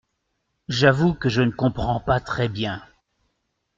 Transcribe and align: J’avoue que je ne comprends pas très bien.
J’avoue 0.67 1.13
que 1.13 1.29
je 1.29 1.43
ne 1.43 1.51
comprends 1.51 1.99
pas 1.99 2.19
très 2.19 2.49
bien. 2.49 2.81